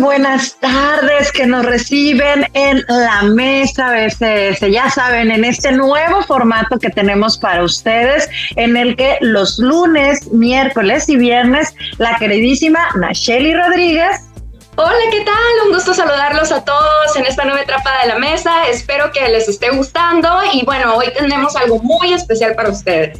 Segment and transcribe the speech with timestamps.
[0.00, 4.70] buenas tardes que nos reciben en la mesa BCS.
[4.70, 10.32] Ya saben, en este nuevo formato que tenemos para ustedes, en el que los lunes,
[10.32, 14.30] miércoles y viernes, la queridísima Nacheli Rodríguez
[14.76, 15.66] Hola, ¿qué tal?
[15.66, 18.66] Un gusto saludarlos a todos en esta nueva etapa de la mesa.
[18.68, 23.18] Espero que les esté gustando y bueno, hoy tenemos algo muy especial para ustedes.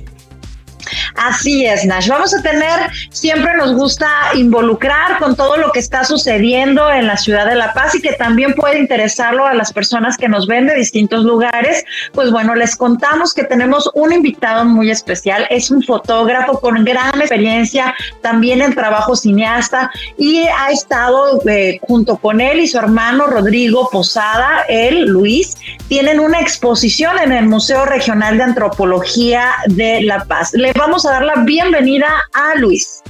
[1.21, 2.09] Así es, Nash.
[2.09, 7.19] Vamos a tener, siempre nos gusta involucrar con todo lo que está sucediendo en la
[7.19, 10.67] ciudad de La Paz y que también puede interesarlo a las personas que nos ven
[10.67, 11.85] de distintos lugares.
[12.15, 15.47] Pues bueno, les contamos que tenemos un invitado muy especial.
[15.51, 22.17] Es un fotógrafo con gran experiencia también en trabajo cineasta y ha estado eh, junto
[22.17, 25.55] con él y su hermano Rodrigo Posada, él, Luis,
[25.89, 30.55] tienen una exposición en el Museo Regional de Antropología de La Paz.
[30.55, 33.03] Le vamos a dar la bienvenida a Luis.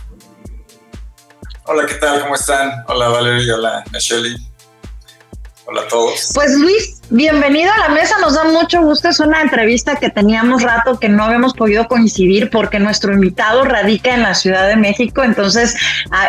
[1.66, 2.22] Hola, ¿qué tal?
[2.22, 2.82] ¿Cómo están?
[2.88, 4.38] Hola Valeria, hola Michelle.
[5.66, 6.30] Hola a todos.
[6.34, 9.08] Pues Luis, Bienvenido a la mesa, nos da mucho gusto.
[9.08, 14.14] Es una entrevista que teníamos rato que no habíamos podido coincidir porque nuestro invitado radica
[14.14, 15.24] en la Ciudad de México.
[15.24, 15.74] Entonces,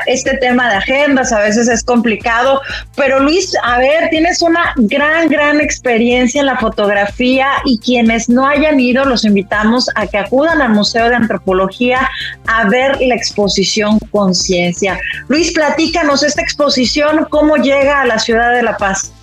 [0.08, 2.62] este tema de agendas a veces es complicado.
[2.96, 8.48] Pero Luis, a ver, tienes una gran, gran experiencia en la fotografía y quienes no
[8.48, 12.10] hayan ido, los invitamos a que acudan al Museo de Antropología
[12.48, 14.98] a ver la exposición Conciencia.
[15.28, 19.14] Luis, platícanos esta exposición, cómo llega a la ciudad de La Paz.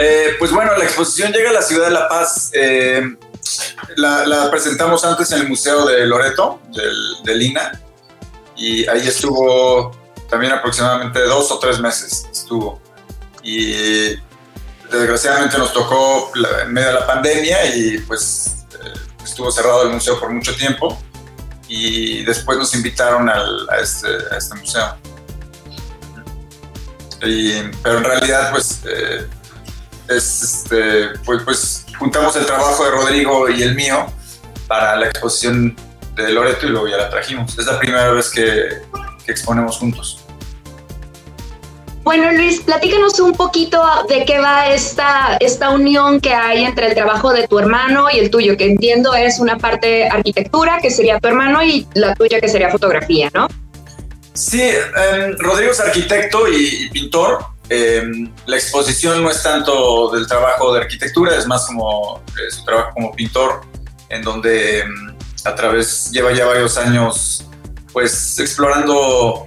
[0.00, 2.52] Eh, pues bueno, la exposición llega a la ciudad de La Paz.
[2.54, 3.16] Eh,
[3.96, 7.82] la, presentamos antes en el Museo de Loreto, del, de Lina,
[8.56, 9.90] y ahí estuvo
[10.30, 12.80] también aproximadamente dos o tres meses estuvo.
[13.42, 14.14] Y
[14.88, 16.30] desgraciadamente nos tocó
[16.62, 18.92] en medio de la pandemia y pues eh,
[19.24, 20.96] estuvo cerrado el museo por mucho tiempo
[21.66, 23.28] y después nos invitaron
[23.82, 24.96] este, a, este, museo.
[27.82, 28.80] pero en realidad pues
[30.08, 34.06] este, pues, pues juntamos el trabajo de Rodrigo y el mío
[34.66, 35.76] para la exposición
[36.14, 37.58] de Loreto y luego ya la trajimos.
[37.58, 38.68] Es la primera vez que,
[39.26, 40.24] exponemos juntos.
[42.02, 46.94] Bueno, Luis, platícanos un poquito de qué va esta, esta unión que hay entre el
[46.94, 51.20] trabajo de tu hermano y el tuyo, que entiendo es una parte arquitectura, que sería
[51.20, 53.48] tu hermano, y la tuya, que sería fotografía, ¿no?
[54.32, 60.72] Sí, em, Rodrigo es arquitecto y pintor, Em, la exposición no es tanto del trabajo
[60.72, 63.60] de arquitectura, es más como eh, su trabajo como pintor,
[64.08, 65.14] en donde em,
[65.44, 67.46] a través, lleva ya varios años,
[67.92, 69.44] pues explorando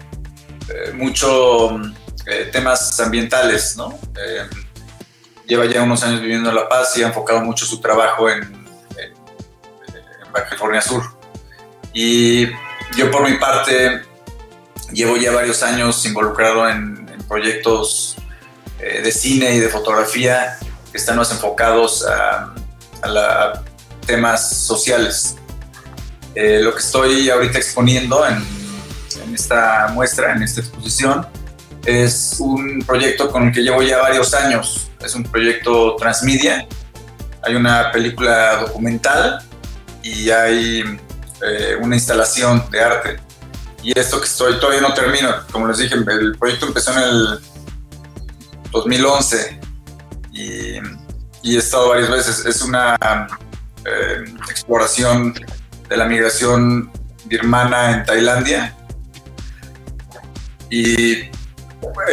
[0.70, 1.80] eh, mucho
[2.28, 4.00] eh, temas ambientales, ¿no?
[4.16, 4.50] Em,
[5.48, 8.44] lleva ya unos años viviendo en La Paz y ha enfocado mucho su trabajo en,
[8.44, 9.14] en,
[10.32, 11.04] Baja California Sur.
[11.94, 12.46] Y
[12.96, 14.04] yo por mi parte
[14.94, 17.01] llevo ya varios años involucrado en
[17.32, 18.18] proyectos
[18.80, 20.58] eh, de cine y de fotografía
[20.92, 22.54] que están más enfocados a,
[24.06, 25.38] temas sociales.
[26.36, 28.44] Eh, lo que estoy ahorita exponiendo en,
[29.34, 31.26] esta muestra, en esta exposición,
[31.86, 34.90] es un proyecto con el que llevo ya varios años.
[35.00, 36.68] Es un proyecto transmedia.
[37.44, 39.42] Hay una película documental
[40.04, 41.00] y hay
[41.44, 43.31] eh, una instalación de arte
[43.84, 45.30] y esto que estoy todavía no termino.
[45.52, 47.40] Como les dije, el proyecto empezó en el
[48.72, 49.60] 2011
[50.34, 50.76] y,
[51.44, 52.46] he estado varias veces.
[52.46, 52.98] Es una
[53.86, 55.34] eh, exploración
[55.90, 56.92] de la migración
[57.26, 58.76] birmana en Tailandia
[60.70, 61.30] y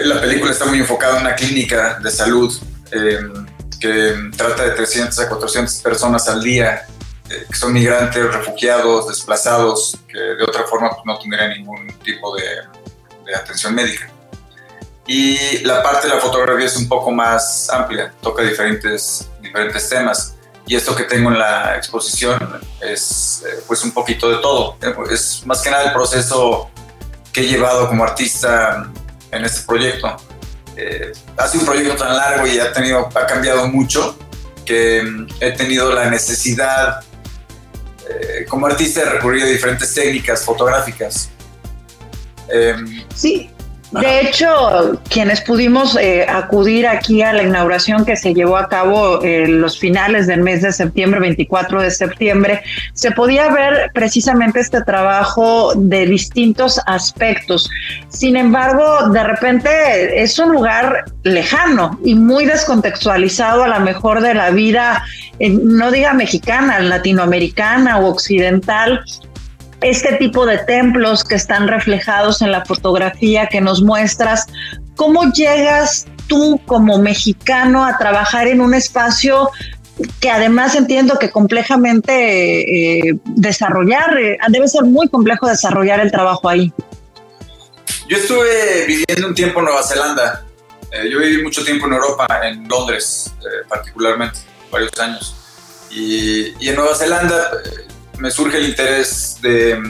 [0.03, 2.53] la película está muy enfocada en una clínica de salud
[2.91, 3.21] eh,
[3.79, 6.87] que trata de 300 a 400 personas al día
[7.29, 13.35] que son migrantes, refugiados, desplazados, que de otra forma pues, no tendrían ningún tipo de,
[13.35, 14.11] atención médica.
[15.07, 20.35] Y la parte de la fotografía es un poco más amplia, toca diferentes, diferentes temas.
[20.67, 24.77] Y esto que tengo en la exposición es eh, pues un poquito de todo.
[25.11, 26.71] Es más que nada el proceso
[27.33, 28.91] que he llevado como artista
[29.31, 30.17] en este proyecto.
[30.77, 34.17] Eh, ha sido un proyecto tan largo y ha, tenido, ha cambiado mucho
[34.65, 37.01] que mm, he tenido la necesidad
[38.09, 41.31] eh, como artista he recurrido a diferentes técnicas fotográficas.
[42.49, 43.51] Em, sí,
[43.91, 49.25] de hecho, quienes pudimos eh, acudir aquí a la inauguración que se llevó a cabo
[49.25, 52.63] en los finales del mes de septiembre, 24 de septiembre,
[52.93, 57.71] se podía ver precisamente este trabajo de distintos aspectos.
[58.09, 64.35] Sin embargo, de repente es un lugar lejano y muy descontextualizado a lo mejor de
[64.35, 65.03] la vida,
[65.41, 69.03] no diga mexicana, latinoamericana o occidental,
[69.81, 74.47] este tipo de templos que están reflejados en la fotografía que nos muestras,
[74.97, 79.51] ¿cómo llegas tú como mexicano a trabajar en un espacio
[80.21, 86.49] que además entiendo que complejamente eh, desarrollar, eh, debe ser muy complejo desarrollar el trabajo
[86.49, 86.73] ahí.
[88.09, 90.45] Yo estuve viviendo un tiempo en Nueva Zelanda.
[90.93, 93.33] Eh, yo viví mucho tiempo en Europa, en Londres
[93.69, 94.39] particularmente,
[94.71, 95.35] varios años.
[95.91, 97.51] Y, y en Nueva Zelanda
[98.19, 99.81] me surge el interés de,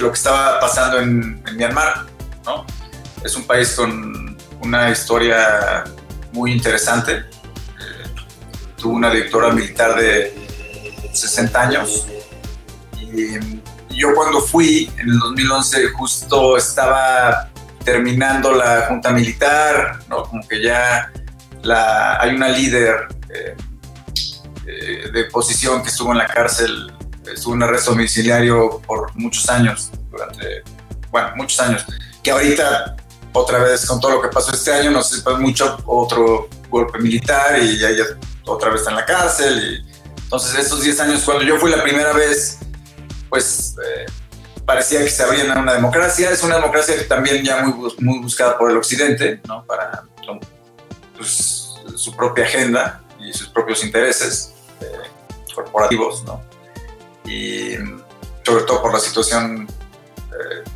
[0.00, 2.06] lo que estaba pasando en, Myanmar.
[2.44, 2.66] ¿no?
[3.24, 5.84] Es un país con una historia
[6.32, 7.24] muy interesante
[8.76, 10.32] tuvo una directora militar de
[11.12, 12.06] 60 años.
[13.00, 13.60] Y,
[13.90, 17.48] yo cuando fui, en el 2011, justo estaba
[17.82, 20.24] terminando la junta militar, ¿no?
[20.24, 21.10] como que ya
[21.62, 23.56] la, hay una líder eh,
[24.66, 26.92] eh, de posición que estuvo en la cárcel,
[27.34, 30.62] estuvo en arresto domiciliario por muchos años, durante,
[31.10, 31.84] bueno, muchos años,
[32.22, 32.96] que ahorita
[33.32, 37.58] otra vez con todo lo que pasó este año nos sé, mucho otro golpe militar
[37.60, 38.04] y ya, ya
[38.46, 39.84] otra vez está en la cárcel.
[40.24, 42.58] Entonces, estos 10 años, cuando yo fui la primera vez,
[43.28, 44.06] pues eh,
[44.64, 46.30] parecía que se abría una democracia.
[46.30, 49.64] Es una democracia que también ya muy, muy buscada por el Occidente, ¿no?
[49.64, 50.04] Para
[51.16, 54.86] pues, su propia agenda y sus propios intereses eh,
[55.54, 56.42] corporativos, ¿no?
[57.26, 57.76] Y
[58.44, 59.66] sobre todo por la situación
[60.30, 60.70] eh,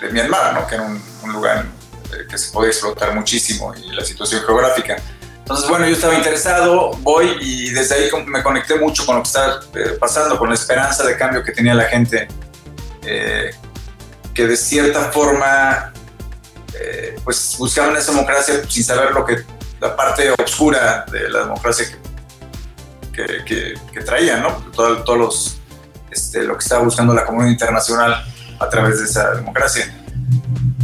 [0.00, 0.66] de Myanmar, ¿no?
[0.66, 1.66] Que era un, un lugar
[2.28, 4.96] que se podía explotar muchísimo y la situación geográfica.
[5.38, 9.26] Entonces, bueno, yo estaba interesado, voy y desde ahí me conecté mucho con lo que
[9.26, 12.28] estaba eh, pasando, con la esperanza de cambio que tenía la gente,
[13.04, 13.50] eh,
[14.32, 15.92] que de cierta forma,
[16.80, 19.44] eh, pues buscaban esa democracia sin saber lo que,
[19.80, 21.98] la parte oscura de la democracia
[23.12, 24.54] que, que, traía, ¿no?
[24.72, 25.60] Todo, todos los,
[26.12, 28.24] este, lo que estaba buscando la comunidad internacional
[28.58, 29.92] a través de esa democracia.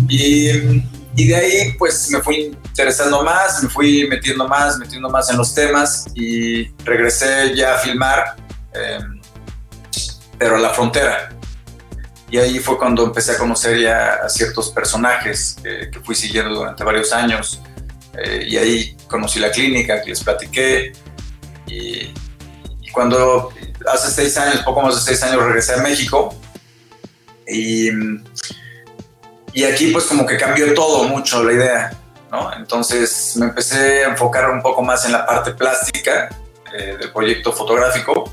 [0.08, 0.82] Y
[1.18, 5.36] y de ahí pues me fui interesando más, me fui metiendo más, metiendo más en
[5.36, 8.36] los temas y regresé ya a filmar,
[8.72, 9.20] em,
[10.38, 11.30] pero a la frontera.
[12.30, 16.84] Y ahí fue cuando empecé a conocer ya a ciertos personajes que, fui siguiendo durante
[16.84, 17.60] varios años.
[18.16, 20.92] Eh, y ahí conocí la clínica, que les platiqué.
[21.66, 22.14] Y,
[22.80, 23.50] y, cuando
[23.92, 26.34] hace seis años, poco más de seis años, regresé a México.
[27.46, 27.90] Y
[29.52, 31.92] y aquí pues como que cambió todo mucho la idea,
[32.30, 32.52] ¿no?
[32.54, 36.28] Entonces me empecé a enfocar un poco más en la parte plástica
[36.72, 38.32] eh, del proyecto fotográfico.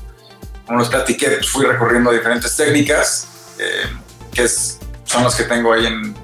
[0.66, 3.26] Como les platiqué, pues, fui recorriendo diferentes técnicas,
[3.58, 3.86] eh,
[4.32, 6.14] que es, son las que tengo ahí en,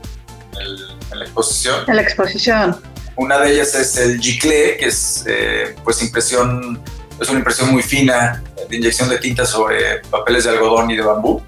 [1.12, 1.84] la exposición.
[1.88, 2.80] En la exposición.
[3.16, 6.82] Una de ellas es el Giclé, que es eh, pues impresión,
[7.22, 11.02] es una impresión muy fina de inyección de tinta sobre papeles de algodón y de
[11.02, 11.42] bambú.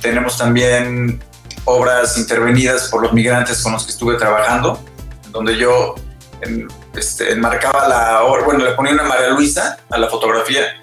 [0.00, 1.22] tenemos también
[1.64, 4.82] obras intervenidas por los migrantes con los que estuve trabajando,
[5.30, 5.94] donde yo
[6.94, 10.82] este, enmarcaba la obra, bueno, le ponía una María Luisa a la fotografía,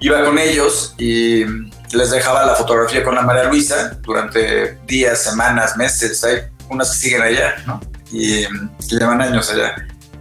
[0.00, 1.44] iba con ellos y
[1.92, 6.96] les dejaba la fotografía con la María Luisa durante días, semanas, meses, hay unas que
[6.96, 7.80] siguen allá, ¿no?
[8.10, 8.46] Y,
[8.88, 9.74] llevan años allá.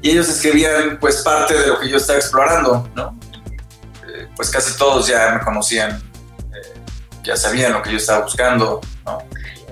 [0.09, 3.17] Ellos escribían pues parte de lo que yo estaba explorando, ¿no?
[4.07, 6.79] Eh, pues casi todos ya me conocían, eh,
[7.23, 9.19] ya sabían lo que yo estaba buscando, ¿no?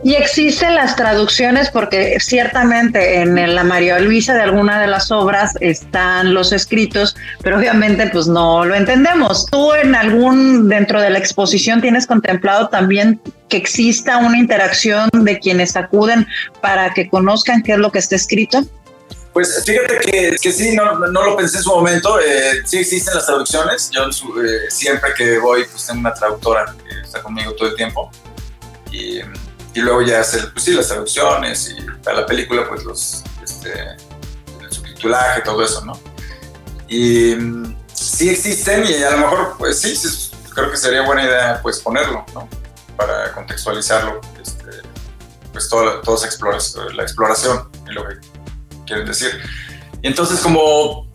[0.06, 5.54] Y existen las traducciones porque ciertamente en la María Luisa de alguna de las obras
[5.62, 9.48] están los escritos, pero obviamente pues no lo entendemos.
[9.48, 15.39] ¿Tú en algún, dentro de la exposición, tienes contemplado también que exista una interacción de
[15.39, 16.27] quienes acuden
[16.62, 18.63] para que conozcan qué es lo que está escrito?
[19.36, 22.20] Pues fíjate que, que sí, no, no, lo pensé en su momento.
[22.20, 23.92] Eh, sí existen las traducciones.
[23.92, 28.10] Yo eh, siempre que voy, pues tengo una traductora que está conmigo todo el tiempo.
[28.92, 29.20] Y
[29.75, 33.74] y luego ya hacer, pues sí, las traducciones y para la película, pues los, este,
[34.62, 36.00] el subtitulaje, todo eso, ¿no?
[36.88, 37.36] Y
[37.94, 39.94] sí existen y a lo mejor, pues sí,
[40.54, 42.48] creo que sería buena idea, pues ponerlo, ¿no?
[42.96, 44.70] Para contextualizarlo, este,
[45.51, 48.15] pues toda, toda esa la exploración y lo que
[48.86, 49.32] quieren decir.
[50.01, 51.08] Y entonces como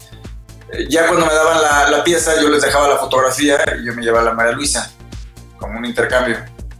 [0.72, 3.94] eh, ya cuando me daban la, la, pieza, yo les dejaba la fotografía y yo
[3.94, 4.90] me llevaba la María Luisa,
[5.58, 6.38] como un intercambio.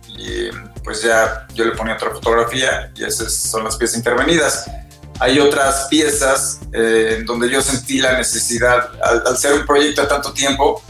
[0.08, 0.50] Y
[0.84, 4.70] pues ya yo le ponía otra fotografía y esas son las piezas intervenidas.
[5.18, 10.08] Hay otras piezas eh, en donde yo sentí la necesidad, al, ser un proyecto a
[10.08, 10.82] tanto tiempo,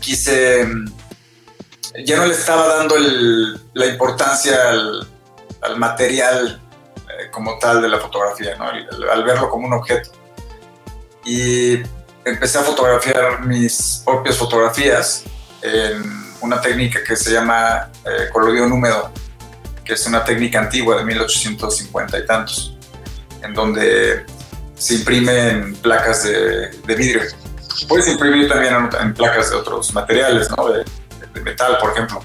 [0.00, 0.66] quise,
[2.04, 2.96] ya no le estaba dando
[3.74, 5.08] la importancia al,
[5.76, 6.63] material eh,
[7.30, 8.66] como tal de la fotografía, ¿no?
[8.68, 10.10] al, verlo como un objeto.
[11.24, 11.82] Y
[12.24, 15.24] empecé a fotografiar mis propias fotografías
[15.62, 16.02] en
[16.40, 19.10] una técnica que se llama eh, colodión húmedo
[19.84, 22.76] que es una técnica antigua de 1850 y tantos.
[23.42, 24.24] en donde
[24.74, 27.20] se imprimen placas de, vidrio.
[27.86, 30.68] Puedes imprimir también en, placas de otros materiales, ¿no?
[30.68, 30.84] de,
[31.42, 32.24] metal, por ejemplo.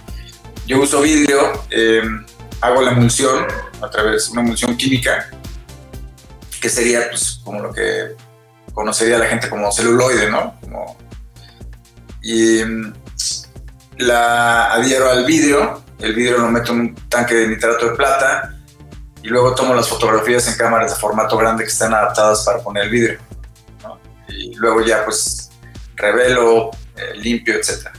[0.66, 2.02] Yo uso vidrio, eh,
[2.62, 3.46] hago la emulsión
[3.82, 5.30] a través de una emulsión química,
[6.62, 8.16] que sería pues, como lo que
[8.74, 10.56] conocería la gente como celuloide, ¿no?
[12.22, 12.94] y mm,
[13.98, 18.56] la adhiero al vidrio, el vidrio lo meto en un tanque de nitrato de plata
[19.22, 22.84] y luego tomo las fotografías en cámaras de formato grande que están adaptadas para poner
[22.86, 23.20] el vidrio.
[24.30, 25.50] Y luego ya pues
[25.96, 27.90] revelo, eh, limpio, etc.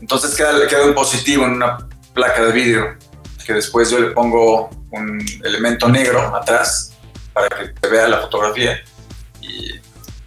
[0.00, 1.78] Entonces queda, queda un positivo en una
[2.14, 2.96] placa de vidrio
[3.46, 6.92] que después yo le pongo un elemento negro atrás
[7.32, 8.82] para que se vea la fotografía
[9.40, 9.78] y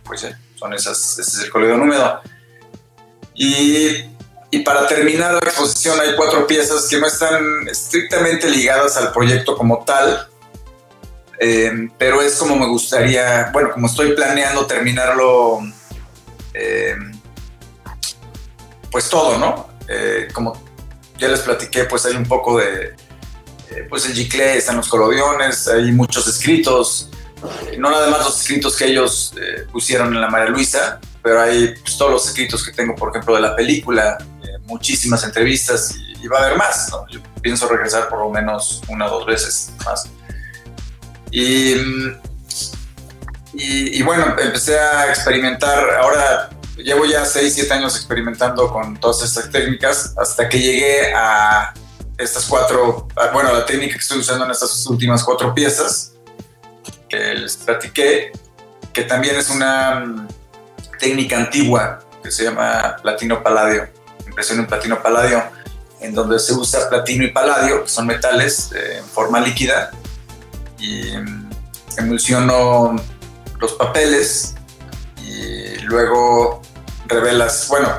[0.06, 2.22] pues son esas, ese es el color húmedo.
[3.36, 4.06] Y
[4.52, 9.56] y para terminar la exposición hay cuatro piezas que no están estrictamente ligadas al proyecto
[9.56, 10.28] como tal,
[11.40, 15.60] eh, pero es como me gustaría, bueno, como estoy planeando terminarlo,
[16.56, 16.96] eh,
[18.90, 19.70] pues todo, ¿no?
[19.88, 20.60] Eh, como
[21.20, 22.96] ya les platiqué, pues hay un poco de,
[23.88, 27.10] pues el Gicle, están los colodiones, hay muchos escritos,
[27.78, 29.34] no nada más los escritos que ellos
[29.72, 33.36] pusieron en la María Luisa, pero hay pues, todos los escritos que tengo, por ejemplo,
[33.36, 34.18] de la película,
[34.70, 36.92] muchísimas entrevistas y, va a haber más.
[37.10, 40.08] Yo pienso regresar por lo menos una o dos veces más.
[41.32, 41.76] Y,
[43.54, 45.96] y, bueno, empecé a experimentar.
[46.02, 51.74] Ahora llevo ya 6, 7 años experimentando con todas estas técnicas hasta que llegué a
[52.20, 56.14] estas cuatro, bueno, la técnica que estoy usando en estas últimas cuatro piezas
[57.08, 58.32] que les platiqué,
[58.94, 60.28] que también es una mm,
[61.00, 63.88] técnica antigua que se llama platino paladio
[64.30, 65.44] impresión en platino paladio,
[66.00, 69.92] en donde se usa platino y paladio, que son metales eh, en forma líquida,
[70.78, 71.50] y mm,
[71.98, 72.96] emulsiono
[73.60, 74.56] los papeles
[75.22, 76.62] y luego
[77.08, 77.90] revelas, bueno,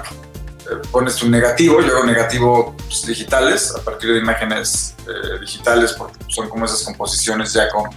[0.91, 6.19] pones un negativo, yo hago negativo pues, digitales a partir de imágenes eh, digitales, porque
[6.29, 7.91] son como esas composiciones ya con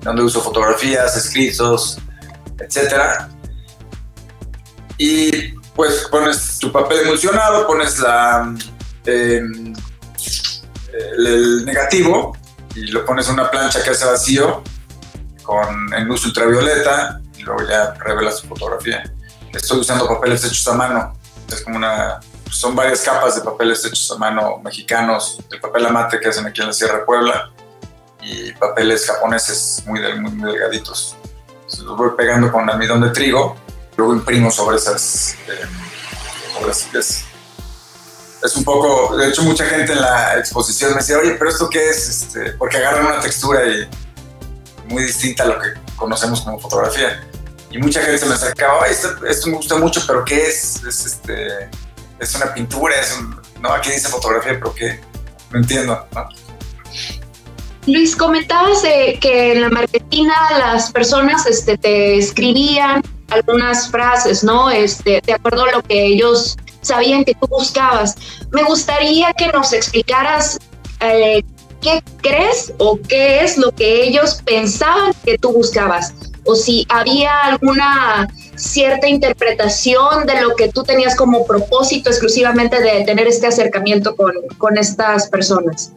[0.00, 1.98] donde uso fotografías, escritos,
[2.58, 3.28] etcétera.
[4.96, 8.54] Y pues pones tu papel emulsionado, pones la,
[9.04, 9.74] em,
[11.16, 12.36] el, negativo
[12.74, 14.62] y lo pones en una plancha que hace vacío
[15.42, 19.02] con en luz ultravioleta y luego ya revelas tu fotografía.
[19.52, 21.12] Estoy usando papeles hechos a mano.
[21.48, 22.20] Es como una,
[22.50, 26.60] son varias capas de papeles hechos a mano mexicanos, el papel amate que hacen aquí
[26.60, 27.50] en la Sierra Puebla
[28.20, 31.16] y papeles japoneses muy, muy, delgaditos.
[31.82, 33.56] los voy pegando con almidón de trigo
[33.96, 35.66] luego imprimo sobre esas, eh,
[36.68, 37.24] es,
[38.42, 41.68] es, un poco, de hecho mucha gente en la exposición me decía, oye, pero esto
[41.68, 43.60] qué es, este, porque agarran una textura
[44.86, 47.22] muy distinta a lo que conocemos como fotografía.
[47.70, 50.82] Y mucha gente se me acercaba, esto, esto, me gusta mucho, pero ¿qué es?
[50.82, 51.70] Es, este,
[52.20, 53.18] es una pintura, es
[53.60, 55.00] no, aquí dice fotografía, pero ¿qué?
[55.50, 56.06] No entiendo,
[57.86, 64.70] Luis, comentabas que en la marketina las personas este, te escribían algunas frases, ¿no?
[64.70, 68.16] Este, de acuerdo a lo que ellos sabían que tú buscabas.
[68.52, 70.58] Me gustaría que nos explicaras
[71.00, 71.42] eh,
[71.80, 77.38] qué crees o qué es lo que ellos pensaban que tú buscabas, o si había
[77.40, 78.28] alguna
[78.60, 84.32] cierta interpretación de lo que tú tenías como propósito exclusivamente de tener este acercamiento con,
[84.58, 85.92] con estas personas.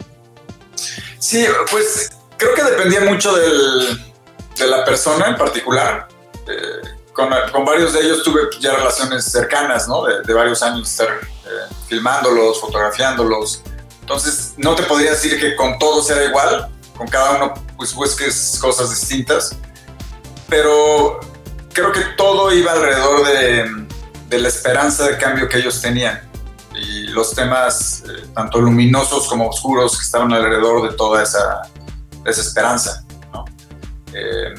[1.19, 4.01] Sí, pues creo que dependía mucho del,
[4.57, 6.07] de la persona en particular.
[6.47, 10.03] Eh, con, con, varios de ellos tuve ya relaciones cercanas, ¿no?
[10.03, 13.61] De, varios años estar eh, filmándolos, fotografiándolos.
[14.01, 18.57] Entonces, no te podría decir que con todos era igual, con cada uno pues busques
[18.59, 19.55] cosas distintas,
[20.49, 21.19] pero
[21.73, 26.19] creo que todo iba alrededor de, la esperanza de cambio que ellos tenían
[26.73, 31.61] y los temas eh, tanto luminosos como oscuros que estaban alrededor de toda esa,
[32.25, 33.05] esa esperanza.
[34.11, 34.55] Eh,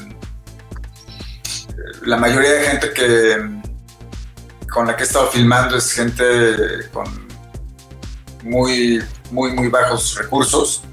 [2.03, 3.49] la mayoría de gente que
[4.69, 7.05] con la que he estado filmando es gente con
[8.43, 10.83] muy, muy, muy bajos recursos,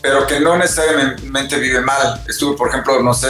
[0.00, 2.20] pero que no necesariamente vive mal.
[2.28, 3.28] Estuve, por ejemplo, no sé,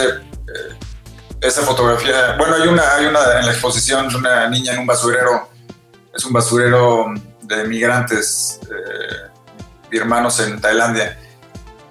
[1.43, 4.87] esa fotografía, bueno, hay una, hay una en la exposición de una niña en un
[4.87, 5.49] basurero,
[6.15, 9.29] es un basurero de migrantes eh,
[9.89, 11.19] birmanos en Tailandia.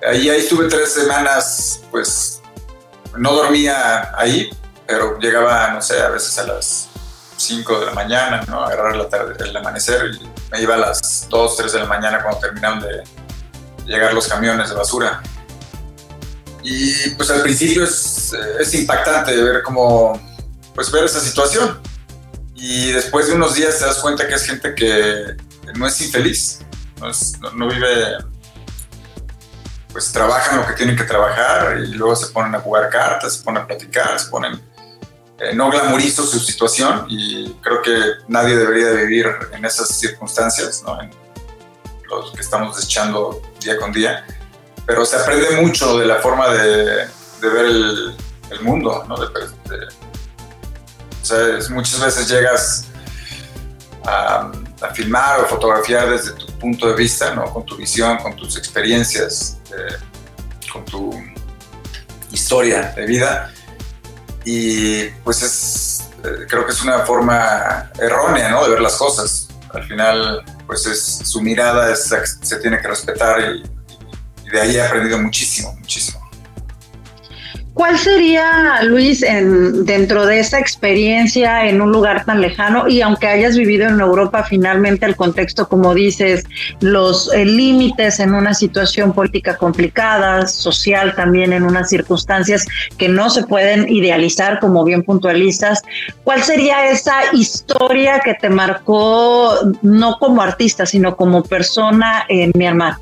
[0.09, 2.41] Ahí, ahí estuve tres semanas, pues
[3.17, 4.51] no dormía ahí,
[4.87, 6.89] pero llegaba, no sé, a veces a las
[7.37, 8.65] 5 de la mañana, ¿no?
[8.65, 8.95] Agarrar
[9.39, 13.03] el amanecer y me iba a las 2, 3 de la mañana cuando terminaron de
[13.85, 15.23] llegar los camiones de basura.
[16.63, 20.21] Y pues al principio es, es impactante ver cómo,
[20.75, 21.81] pues ver esa situación.
[22.55, 25.37] Y después de unos días te das cuenta que es gente que
[25.75, 26.61] no es infeliz,
[27.41, 28.19] no, no, vive,
[29.91, 33.43] pues trabajan lo que tienen que trabajar y luego se ponen a jugar cartas, se
[33.43, 34.61] ponen a platicar, se ponen...
[35.41, 41.01] Eh, no glamorizo su situación y creo que nadie debería vivir en esas circunstancias, ¿no?
[41.03, 41.11] En
[42.09, 44.25] los que estamos desechando día con día
[44.87, 47.07] pero se aprende mucho de la forma de,
[47.41, 48.17] ver el,
[48.61, 49.15] mundo, ¿no?
[49.15, 49.31] o
[51.23, 51.39] sea,
[51.71, 52.85] muchas veces llegas
[54.05, 54.51] a,
[54.95, 57.45] filmar o fotografiar desde tu punto de vista, ¿no?
[57.45, 59.97] Con tu visión, con tus experiencias, eh,
[60.71, 61.15] con tu
[62.31, 63.53] historia de vida.
[64.45, 68.65] Y pues es, eh, creo que es una forma errónea, ¿no?
[68.65, 69.49] De ver las cosas.
[69.73, 73.63] Al final, pues es, su mirada se tiene que respetar y,
[74.53, 76.23] de ahí he aprendido muchísimo, muchísimo.
[77.75, 83.27] ¿Cuál sería, Luis, en, dentro de esa experiencia en un lugar tan lejano y aunque
[83.27, 86.45] hayas vivido en Europa, finalmente el contexto, como dices,
[86.81, 92.67] los eh, límites en una situación política complicada, social también en unas circunstancias
[92.99, 95.81] que no se pueden idealizar, como bien puntualizas,
[96.25, 102.97] ¿cuál sería esa historia que te marcó no como artista, sino como persona en Myanmar?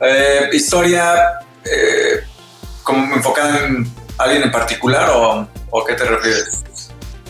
[0.00, 2.20] Eh, historia eh,
[2.82, 5.48] como enfocada en alguien en particular o,
[5.86, 6.62] qué te refieres?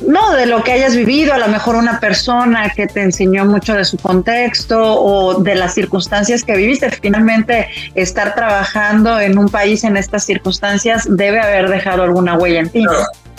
[0.06, 3.72] No, de lo que hayas vivido, a lo mejor una persona que te enseñó mucho
[3.72, 6.90] de su contexto o de las circunstancias que viviste.
[6.90, 12.68] Finalmente, estar trabajando en un país en estas circunstancias debe haber dejado alguna huella en
[12.68, 12.84] ti.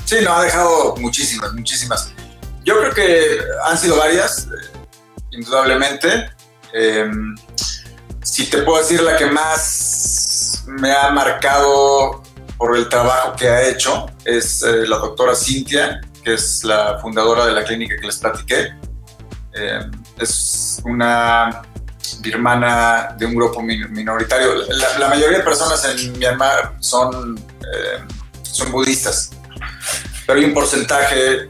[0.05, 2.11] Sí, no, ha dejado muchísimas, muchísimas.
[2.65, 4.77] Yo creo que han sido varias, eh,
[5.31, 6.31] indudablemente.
[6.73, 7.07] Eh,
[8.27, 12.21] si te puedo decir la que más me ha marcado
[12.57, 17.45] por el trabajo que ha hecho es eh, la doctora Cintia, que es la fundadora
[17.45, 18.73] de la clínica que les platiqué.
[19.53, 19.79] Eh,
[20.19, 21.61] es una
[22.19, 24.55] birmana de un grupo minoritario.
[24.99, 28.03] La, mayoría de personas en Myanmar son, eh,
[28.43, 29.31] son budistas,
[30.25, 31.47] pero hay un porcentaje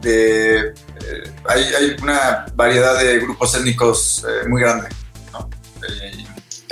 [0.00, 0.74] de...
[1.48, 4.88] Hay, hay, una variedad de grupos étnicos muy grande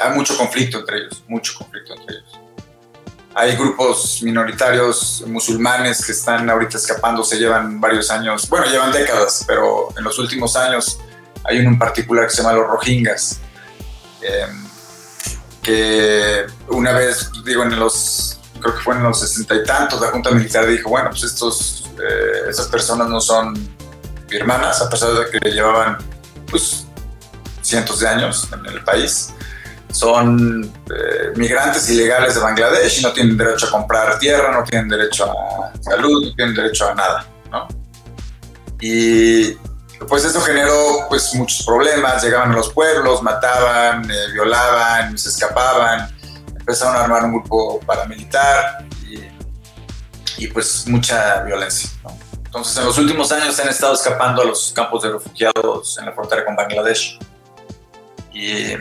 [0.00, 2.40] hay mucho conflicto entre ellos, mucho conflicto entre ellos.
[3.34, 9.44] Hay grupos minoritarios musulmanes que están ahorita escapando, se llevan varios años, bueno, llevan décadas,
[9.46, 10.98] pero en los últimos años
[11.44, 13.38] hay uno en particular que se llama los Rohingyas,
[14.22, 14.66] em,
[15.62, 20.08] que una vez, digo, en los, creo que fue en los sesenta y tantos, la
[20.08, 23.54] Junta Militar dijo, bueno, pues estos, eh, esas personas no son
[24.28, 25.98] birmanas, a pesar de que llevaban,
[26.50, 26.87] pues,
[27.68, 29.32] cientos de años en el país
[29.90, 34.88] son eh, migrantes ilegales de Bangladesh y no tienen derecho a comprar tierra, no tienen
[34.88, 37.68] derecho a salud, no tienen derecho a nada, ¿no?
[38.80, 39.54] Y
[40.08, 46.14] pues eso generó pues muchos problemas, llegaban a los pueblos, mataban, eh, violaban, se escapaban,
[46.58, 49.24] empezaron a armar un grupo paramilitar y,
[50.44, 52.28] y pues mucha violencia, ¿no?
[52.48, 56.06] Entonces en los últimos años se han estado escapando a los campos de refugiados en
[56.06, 57.18] la frontera con Bangladesh.
[58.38, 58.76] Y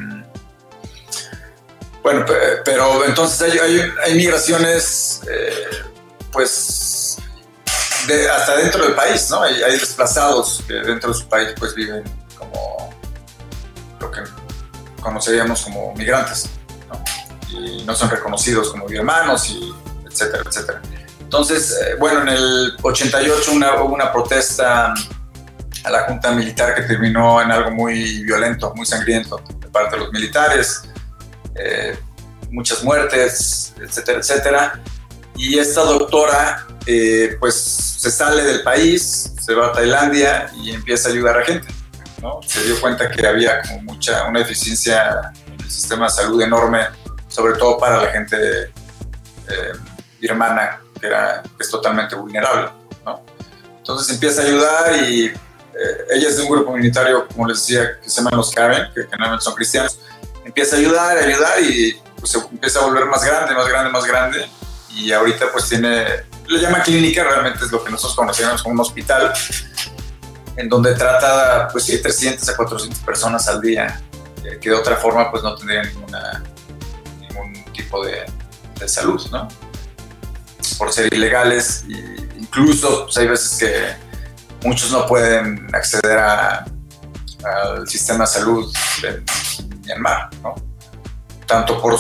[2.04, 2.24] bueno,
[2.64, 5.52] pero entonces hay, migraciones, eh,
[6.32, 7.18] pues,
[8.32, 9.42] hasta dentro del país, ¿no?
[9.42, 12.04] Hay, desplazados que dentro de su país, pues, viven
[12.38, 12.94] como
[14.00, 14.22] lo que
[15.02, 16.52] conoceríamos como migrantes,
[16.88, 17.04] ¿no?
[17.50, 19.74] Y no son reconocidos como hermanos y
[20.06, 20.82] etcétera, etcétera.
[21.20, 24.94] Entonces, eh, bueno, en el 88 hubo una protesta
[25.88, 30.04] a la Junta Militar que terminó en algo muy violento, muy sangriento de parte de
[30.04, 30.84] los militares.
[31.56, 31.98] Eh,
[32.52, 34.82] muchas muertes, etcétera, etcétera.
[35.36, 41.10] Y esta doctora, eh, pues, se sale del país, se va a Tailandia y empieza
[41.10, 41.68] a ayudar a gente.
[42.22, 42.42] ¿no?
[42.46, 46.88] Se dio cuenta que había como mucha, una eficiencia en el sistema de salud enorme,
[47.28, 49.72] sobre todo para la gente eh,
[50.20, 52.70] birmana, que, era, es totalmente vulnerable.
[53.06, 53.22] ¿no?
[53.78, 55.32] Entonces empieza a ayudar y
[56.10, 59.04] ella es de un grupo comunitario, como les decía, que se llaman los Karen, que
[59.04, 60.00] generalmente son cristianos
[60.48, 63.92] empieza a ayudar, a ayudar y pues, se empieza a volver más grande, más grande,
[63.92, 64.50] más grande.
[64.90, 66.06] Y ahorita pues tiene,
[66.48, 69.32] le llama clínica, realmente es lo que nosotros conocemos como un hospital,
[70.56, 74.02] en donde trata pues sí, 300 a 400 personas al día,
[74.44, 76.44] eh, que de otra forma pues no tendrían ninguna,
[77.20, 78.26] ningún tipo de,
[78.80, 79.48] de salud, ¿no?
[80.80, 84.07] Por ser ilegales, e incluso pues, hay veces que
[84.68, 86.66] muchos no pueden acceder a,
[87.44, 89.24] al sistema de salud de
[89.84, 90.56] Myanmar, ¿no?
[91.46, 91.98] tanto por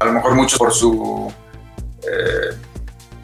[0.00, 1.32] a lo mejor muchos por su,
[2.02, 2.56] eh,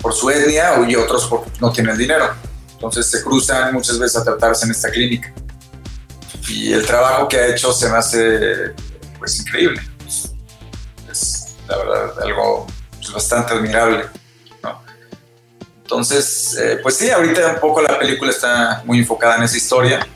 [0.00, 2.34] por su etnia y otros porque no tienen dinero.
[2.72, 5.32] Entonces se cruzan muchas veces a tratarse en esta clínica.
[6.48, 8.74] Y el trabajo que ha hecho se me hace
[9.18, 9.80] pues increíble.
[11.10, 14.06] Es, la verdad algo pues, bastante admirable.
[15.84, 20.06] Entonces, eh, pues sí, ahorita un poco la película está muy enfocada en esa historia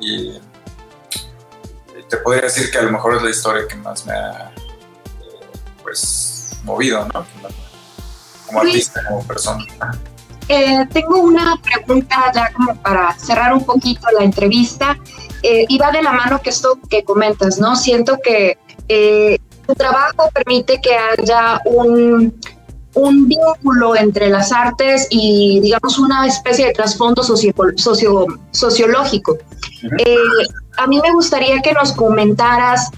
[0.00, 0.40] y
[2.08, 4.50] te podría decir que a lo mejor es la historia que más me ha
[5.20, 5.46] eh,
[5.82, 7.26] pues movido, ¿no?
[8.46, 9.66] Como artista, como persona.
[10.48, 14.98] Eh, tengo una pregunta ya como para cerrar un poquito la entrevista
[15.42, 17.76] eh, y va de la mano que esto que comentas, ¿no?
[17.76, 18.58] Siento que
[19.66, 22.38] tu trabajo permite que haya un,
[22.94, 29.36] un vínculo entre las artes y, digamos, una especie de trasfondo socio, socio, sociológico.
[29.98, 30.16] Eh,
[30.76, 32.90] a mí me gustaría que nos comentaras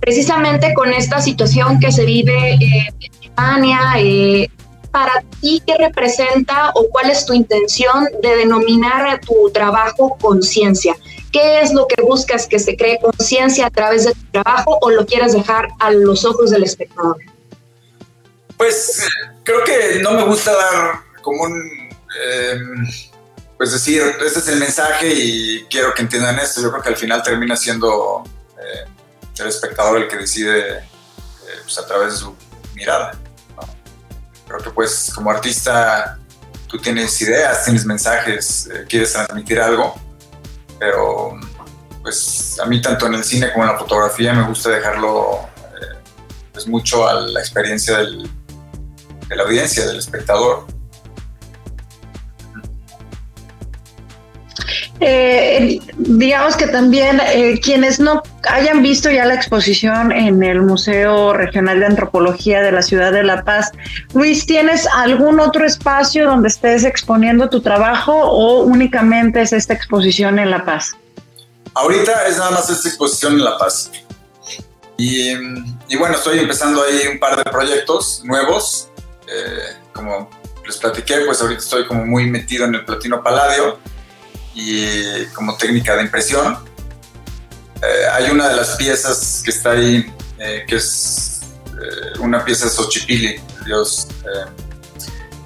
[0.00, 4.48] precisamente con esta situación que se vive en Alemania, eh,
[4.90, 10.96] para ti, ¿qué representa o cuál es tu intención de denominar a tu trabajo conciencia?
[11.30, 14.90] ¿Qué es lo que buscas que se cree conciencia a través de tu trabajo o
[14.90, 17.18] lo quieres dejar a los ojos del espectador?
[18.56, 19.06] Pues
[19.48, 21.88] creo que no me gusta dar como un...
[22.22, 22.86] Em,
[23.56, 26.60] pues decir, este es el mensaje y quiero que entiendan esto.
[26.60, 28.24] Yo creo que al final termina siendo
[28.58, 28.86] eh,
[29.38, 30.82] el espectador el que decide eh,
[31.62, 32.36] pues a través de su
[32.74, 33.18] mirada.
[34.46, 36.18] Creo que pues como artista
[36.68, 39.94] tú tienes ideas, tienes mensajes, eh, quieres transmitir algo,
[40.78, 41.40] pero
[42.02, 45.48] pues a mí tanto en el cine como en la fotografía me gusta dejarlo
[46.52, 48.30] pues mucho a la experiencia del,
[49.28, 50.66] de la audiencia, del espectador.
[55.00, 61.32] Eh, digamos que también eh, quienes no hayan visto ya la exposición en el Museo
[61.32, 63.70] Regional de Antropología de la Ciudad de La Paz,
[64.12, 70.40] Luis, ¿tienes algún otro espacio donde estés exponiendo tu trabajo o únicamente es esta exposición
[70.40, 70.96] en La Paz?
[71.74, 73.92] Ahorita es nada más esta exposición en La Paz.
[74.96, 75.30] Y,
[75.88, 78.87] y bueno, estoy empezando ahí un par de proyectos nuevos.
[79.30, 80.30] Eh, como
[80.66, 83.78] les platiqué, pues ahorita estoy como muy metido en el platino paladio
[84.54, 86.58] y como técnica de impresión.
[87.82, 92.64] Eh, hay una de las piezas que está ahí, eh, que es eh, una pieza
[92.64, 94.08] de Xochipilli, el dios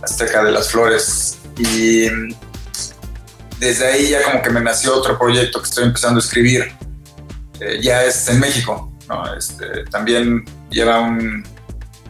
[0.03, 1.39] azteca de las flores.
[1.59, 2.09] Y
[3.59, 6.73] desde ahí ya como que me nació otro proyecto que estoy empezando a escribir.
[7.81, 9.37] ya es en México, ¿no?
[9.37, 11.45] este, también lleva un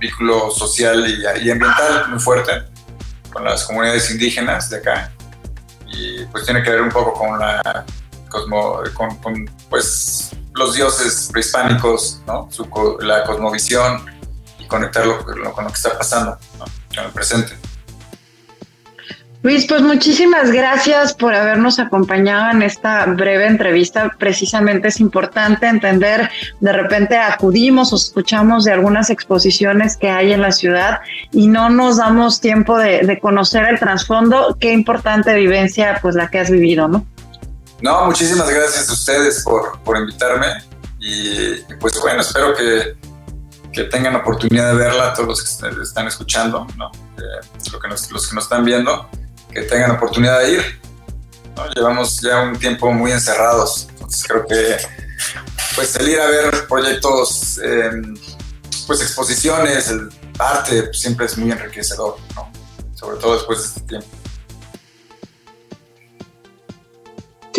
[0.03, 2.65] vínculo social y, ambiental muy fuerte
[3.33, 5.13] con las comunidades indígenas de acá
[5.87, 7.85] y pues tiene que ver un poco con la
[8.29, 12.49] cosmo, con, pues los dioses prehispánicos, ¿no?
[13.01, 14.05] la cosmovisión
[14.59, 16.65] y conectarlo con lo, que está pasando ¿no?
[16.95, 17.57] con el presente.
[19.43, 24.15] Luis, pues muchísimas gracias por habernos acompañado en esta breve entrevista.
[24.17, 30.43] Precisamente es importante entender, de repente acudimos o escuchamos de algunas exposiciones que hay en
[30.43, 31.01] la ciudad
[31.33, 34.57] y no nos damos tiempo de, conocer el trasfondo.
[34.61, 37.05] Qué importante vivencia, pues la que has vivido, ¿no?
[37.81, 40.47] No, muchísimas gracias a ustedes por, por invitarme
[41.01, 42.97] y, pues bueno, espero que,
[43.73, 46.93] que, tengan oportunidad de verla, todos los que están escuchando, ¿no?
[47.19, 49.11] Eh, lo que los que nos están viendo
[49.53, 50.81] que tengan oportunidad de ir.
[51.75, 54.77] Llevamos ya un tiempo muy encerrados, entonces creo que
[55.75, 58.17] pues salir a ver proyectos, em,
[58.87, 62.17] pues exposiciones, el arte siempre es muy enriquecedor,
[62.95, 64.22] sobre todo después de este tiempo.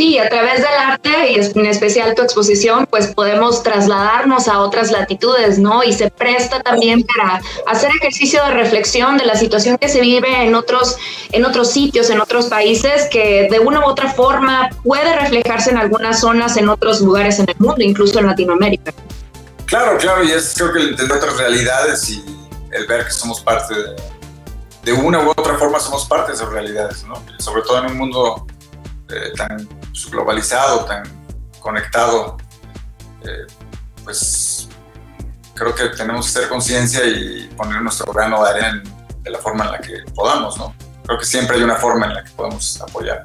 [0.04, 4.92] Sí, a través del arte y en especial tu exposición, pues podemos trasladarnos a otras
[4.92, 5.82] latitudes, ¿no?
[5.82, 10.44] Y se presta también para hacer ejercicio de reflexión de la situación que se vive
[10.44, 10.98] en otros,
[11.32, 15.78] en otros sitios, en otros países, que de una u otra forma puede reflejarse en
[15.78, 18.92] algunas zonas, en otros lugares en el mundo, incluso en Latinoamérica.
[19.68, 22.22] Claro, claro, y es creo que el entender otras realidades y
[22.74, 23.96] el ver que somos parte de,
[24.84, 27.24] de una u otra forma, somos parte de esas realidades, ¿no?
[27.39, 28.46] Sobre todo en un mundo
[29.10, 29.66] eh, tan
[30.10, 31.03] globalizado, tan
[31.60, 32.38] conectado,
[33.23, 33.47] eh,
[34.03, 34.67] pues
[35.53, 38.84] creo que tenemos que ser conciencia y poner nuestro grano de arena
[39.21, 40.75] de la forma en la que podamos, ¿no?
[41.06, 43.23] Creo que siempre hay una forma en la que podemos apoyar.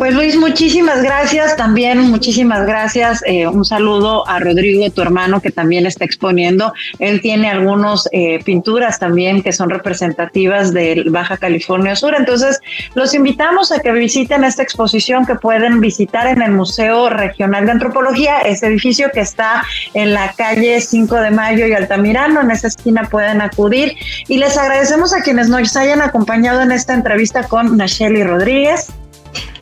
[0.00, 1.56] Pues Luis, muchísimas gracias.
[1.56, 3.22] También muchísimas gracias.
[3.26, 6.72] Eh, un saludo a Rodrigo, tu hermano, que también está exponiendo.
[6.98, 12.14] Él tiene algunas eh, pinturas también que son representativas de Baja California Sur.
[12.16, 12.60] Entonces,
[12.94, 17.72] los invitamos a que visiten esta exposición que pueden visitar en el Museo Regional de
[17.72, 22.40] Antropología, ese edificio que está en la calle 5 de Mayo y Altamirano.
[22.40, 23.96] En esa esquina pueden acudir.
[24.28, 28.94] Y les agradecemos a quienes nos hayan acompañado en esta entrevista con Nacheli Rodríguez.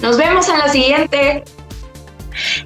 [0.00, 1.44] Nos vemos en la siguiente.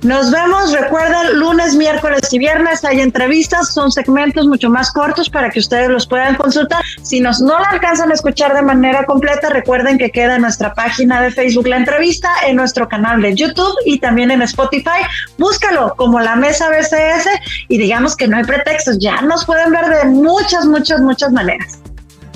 [0.02, 5.50] Nos vemos, recuerden, lunes, miércoles y viernes hay entrevistas, son segmentos mucho más cortos para
[5.50, 6.82] que ustedes los puedan consultar.
[7.02, 10.74] Si nos no la alcanzan a escuchar de manera completa, recuerden que queda en nuestra
[10.74, 15.06] página de Facebook la entrevista, en nuestro canal de YouTube y también en Spotify.
[15.38, 17.28] Búscalo como la mesa BCS
[17.68, 21.81] y digamos que no hay pretextos, ya nos pueden ver de muchas, muchas, muchas maneras.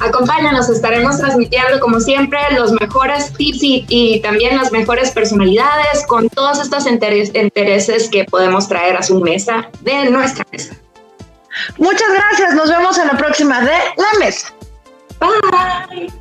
[0.01, 6.61] Acompáñanos, estaremos transmitiendo como siempre los mejores tips y, también las mejores personalidades con todos
[6.61, 10.75] estos intereses que podemos traer a su mesa de nuestra mesa.
[11.79, 14.53] Muchas gracias, nos vemos en la próxima de La Mesa.
[15.19, 16.13] Bye.